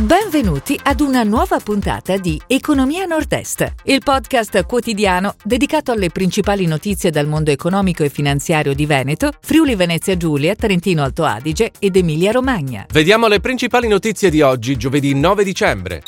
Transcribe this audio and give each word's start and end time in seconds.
Benvenuti 0.00 0.80
ad 0.82 1.00
una 1.00 1.24
nuova 1.24 1.58
puntata 1.58 2.16
di 2.16 2.40
Economia 2.46 3.04
Nord-Est, 3.04 3.74
il 3.84 4.00
podcast 4.02 4.64
quotidiano 4.64 5.34
dedicato 5.44 5.92
alle 5.92 6.08
principali 6.08 6.64
notizie 6.64 7.10
dal 7.10 7.26
mondo 7.26 7.50
economico 7.50 8.02
e 8.02 8.08
finanziario 8.08 8.72
di 8.72 8.86
Veneto, 8.86 9.30
Friuli 9.42 9.74
Venezia 9.74 10.16
Giulia, 10.16 10.54
Trentino 10.54 11.02
Alto 11.02 11.24
Adige 11.24 11.72
ed 11.78 11.96
Emilia 11.96 12.30
Romagna. 12.32 12.86
Vediamo 12.90 13.28
le 13.28 13.40
principali 13.40 13.88
notizie 13.88 14.30
di 14.30 14.40
oggi, 14.40 14.78
giovedì 14.78 15.12
9 15.14 15.44
dicembre. 15.44 16.02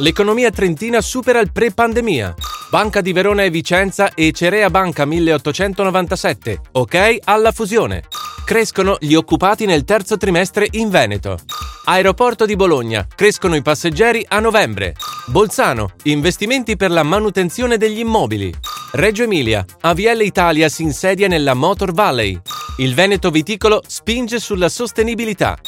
L'economia 0.00 0.50
trentina 0.50 1.00
supera 1.00 1.40
il 1.40 1.50
pre-pandemia. 1.50 2.34
Banca 2.68 3.00
di 3.00 3.14
Verona 3.14 3.44
e 3.44 3.50
Vicenza 3.50 4.12
e 4.12 4.30
Cerea 4.32 4.68
Banca 4.68 5.06
1897. 5.06 6.60
Ok 6.72 7.16
alla 7.24 7.52
fusione. 7.52 8.02
Crescono 8.48 8.96
gli 8.98 9.12
occupati 9.12 9.66
nel 9.66 9.84
terzo 9.84 10.16
trimestre 10.16 10.66
in 10.70 10.88
Veneto. 10.88 11.36
Aeroporto 11.84 12.46
di 12.46 12.56
Bologna. 12.56 13.06
Crescono 13.14 13.54
i 13.56 13.60
passeggeri 13.60 14.24
a 14.26 14.40
novembre. 14.40 14.94
Bolzano. 15.26 15.90
Investimenti 16.04 16.74
per 16.74 16.90
la 16.90 17.02
manutenzione 17.02 17.76
degli 17.76 17.98
immobili. 17.98 18.50
Reggio 18.92 19.24
Emilia. 19.24 19.66
AVL 19.82 20.22
Italia 20.22 20.70
si 20.70 20.82
insedia 20.82 21.28
nella 21.28 21.52
Motor 21.52 21.92
Valley. 21.92 22.40
Il 22.78 22.94
Veneto 22.94 23.30
viticolo 23.30 23.82
spinge 23.86 24.40
sulla 24.40 24.70
sostenibilità. 24.70 25.58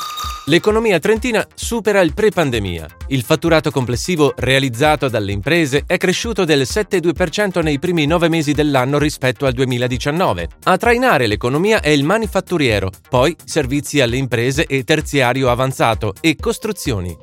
L'economia 0.47 0.99
trentina 0.99 1.47
supera 1.55 2.01
il 2.01 2.15
pre-pandemia. 2.15 2.87
Il 3.09 3.23
fatturato 3.23 3.71
complessivo 3.71 4.33
realizzato 4.37 5.09
dalle 5.09 5.33
imprese 5.33 5.85
è 5.87 5.98
cresciuto 5.98 6.45
del 6.45 6.62
7,2% 6.62 7.62
nei 7.62 7.79
primi 7.79 8.07
nove 8.07 8.29
mesi 8.31 8.53
dell'anno 8.53 8.98
rispetto 8.98 9.45
al 9.45 9.53
2019. 9.53 10.48
A 10.65 10.77
trainare 10.79 11.27
l'economia 11.27 11.81
è 11.81 11.91
il 11.91 12.05
manifatturiero, 12.05 12.91
poi 13.11 13.37
servizi 13.45 14.01
alle 14.01 14.17
imprese 14.17 14.65
e 14.65 14.83
terziario 14.83 15.51
avanzato 15.51 16.15
e 16.21 16.37
costruzioni. 16.37 17.17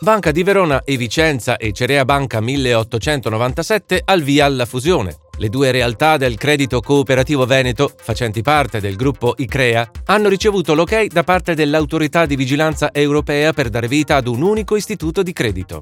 Banca 0.00 0.32
di 0.32 0.42
Verona 0.42 0.82
e 0.82 0.96
Vicenza 0.96 1.56
e 1.56 1.72
Cerea 1.72 2.04
Banca 2.04 2.40
1897 2.40 4.02
al 4.04 4.22
via 4.22 4.46
alla 4.46 4.66
fusione. 4.66 5.16
Le 5.38 5.48
due 5.48 5.70
realtà 5.70 6.18
del 6.18 6.36
credito 6.36 6.80
cooperativo 6.80 7.46
veneto, 7.46 7.92
facenti 7.96 8.42
parte 8.42 8.80
del 8.80 8.96
gruppo 8.96 9.34
ICREA, 9.36 9.90
hanno 10.06 10.28
ricevuto 10.28 10.74
l'ok 10.74 11.06
da 11.06 11.24
parte 11.24 11.54
dell'autorità 11.54 12.26
di 12.26 12.36
vigilanza 12.36 12.92
europea 12.92 13.52
per 13.52 13.68
dare 13.68 13.88
vita 13.88 14.16
ad 14.16 14.26
un 14.26 14.42
unico 14.42 14.76
istituto 14.76 15.22
di 15.22 15.32
credito. 15.32 15.80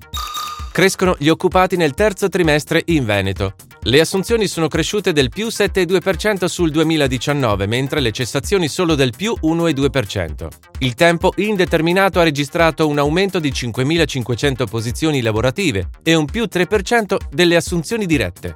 Crescono 0.73 1.17
gli 1.19 1.28
occupati 1.28 1.77
nel 1.77 1.95
terzo 1.95 2.28
trimestre 2.28 2.83
in 2.87 3.05
Veneto. 3.05 3.55
Le 3.83 3.98
assunzioni 3.98 4.47
sono 4.47 4.69
cresciute 4.69 5.12
del 5.12 5.31
più 5.31 5.48
7,2% 5.48 6.45
sul 6.45 6.71
2019, 6.71 7.67
mentre 7.67 8.01
le 8.01 8.12
cessazioni 8.12 8.69
solo 8.69 8.95
del 8.95 9.12
più 9.17 9.34
1,2%. 9.43 10.47
Il 10.78 10.95
tempo 10.95 11.33
indeterminato 11.37 12.21
ha 12.21 12.25
registrato 12.25 12.87
un 12.87 12.98
aumento 12.98 13.41
di 13.41 13.51
5.500 13.51 14.67
posizioni 14.69 15.23
lavorative 15.23 15.89
e 16.03 16.15
un 16.15 16.27
più 16.27 16.45
3% 16.45 17.17
delle 17.31 17.56
assunzioni 17.56 18.06
dirette. 18.06 18.55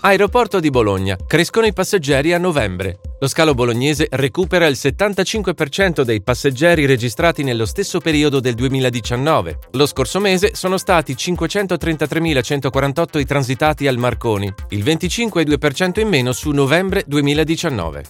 Aeroporto 0.00 0.60
di 0.60 0.68
Bologna. 0.70 1.16
Crescono 1.26 1.66
i 1.66 1.72
passeggeri 1.72 2.32
a 2.32 2.38
novembre. 2.38 3.00
Lo 3.18 3.26
scalo 3.28 3.54
bolognese 3.54 4.06
recupera 4.10 4.66
il 4.66 4.76
75% 4.78 6.02
dei 6.02 6.22
passeggeri 6.22 6.84
registrati 6.86 7.42
nello 7.42 7.64
stesso 7.64 7.98
periodo 7.98 8.38
del 8.38 8.54
2019. 8.54 9.58
Lo 9.72 9.86
scorso 9.86 10.20
mese 10.20 10.54
sono 10.54 10.76
stati 10.76 11.14
533.148 11.14 13.18
i 13.18 13.24
transitati 13.24 13.86
al 13.86 13.96
Marconi, 13.96 14.52
il 14.70 14.82
25,2% 14.84 16.00
in 16.00 16.08
meno 16.08 16.32
su 16.32 16.50
novembre 16.50 17.02
2019. 17.06 18.04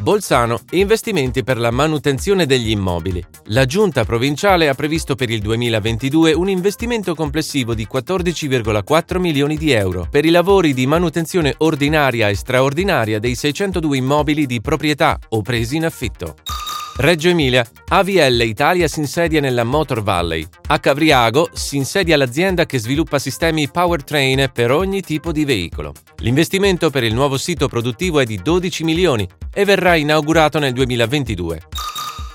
Bolzano, 0.00 0.60
investimenti 0.70 1.44
per 1.44 1.58
la 1.58 1.70
manutenzione 1.70 2.46
degli 2.46 2.70
immobili. 2.70 3.22
La 3.48 3.66
giunta 3.66 4.04
provinciale 4.04 4.70
ha 4.70 4.74
previsto 4.74 5.14
per 5.14 5.28
il 5.28 5.42
2022 5.42 6.32
un 6.32 6.48
investimento 6.48 7.14
complessivo 7.14 7.74
di 7.74 7.86
14,4 7.90 9.18
milioni 9.18 9.58
di 9.58 9.72
euro 9.72 10.08
per 10.10 10.24
i 10.24 10.30
lavori 10.30 10.72
di 10.72 10.86
manutenzione 10.86 11.54
ordinaria 11.58 12.30
e 12.30 12.34
straordinaria 12.34 13.18
dei 13.18 13.34
602 13.34 13.98
immobili 13.98 14.46
di 14.46 14.62
proprietà 14.62 15.18
o 15.28 15.42
presi 15.42 15.76
in 15.76 15.84
affitto. 15.84 16.34
Reggio 17.00 17.30
Emilia, 17.30 17.66
AVL 17.88 18.42
Italia 18.42 18.86
si 18.86 18.98
insedia 18.98 19.40
nella 19.40 19.64
Motor 19.64 20.02
Valley. 20.02 20.46
A 20.66 20.78
Cavriago 20.78 21.48
si 21.54 21.78
insedia 21.78 22.14
l'azienda 22.14 22.66
che 22.66 22.78
sviluppa 22.78 23.18
sistemi 23.18 23.70
powertrain 23.70 24.50
per 24.52 24.70
ogni 24.70 25.00
tipo 25.00 25.32
di 25.32 25.46
veicolo. 25.46 25.94
L'investimento 26.18 26.90
per 26.90 27.02
il 27.02 27.14
nuovo 27.14 27.38
sito 27.38 27.68
produttivo 27.68 28.20
è 28.20 28.26
di 28.26 28.36
12 28.42 28.84
milioni 28.84 29.26
e 29.50 29.64
verrà 29.64 29.94
inaugurato 29.94 30.58
nel 30.58 30.74
2022. 30.74 31.60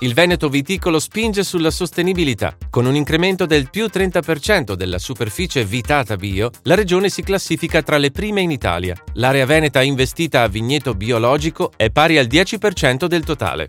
Il 0.00 0.14
Veneto 0.14 0.48
viticolo 0.48 0.98
spinge 0.98 1.44
sulla 1.44 1.70
sostenibilità. 1.70 2.56
Con 2.68 2.86
un 2.86 2.96
incremento 2.96 3.46
del 3.46 3.70
più 3.70 3.84
30% 3.86 4.74
della 4.74 4.98
superficie 4.98 5.64
vitata 5.64 6.16
bio, 6.16 6.50
la 6.64 6.74
regione 6.74 7.08
si 7.08 7.22
classifica 7.22 7.82
tra 7.82 7.98
le 7.98 8.10
prime 8.10 8.40
in 8.40 8.50
Italia. 8.50 8.96
L'area 9.14 9.46
veneta 9.46 9.80
investita 9.80 10.42
a 10.42 10.48
vigneto 10.48 10.94
biologico 10.94 11.70
è 11.76 11.88
pari 11.90 12.18
al 12.18 12.26
10% 12.26 13.06
del 13.06 13.22
totale. 13.22 13.68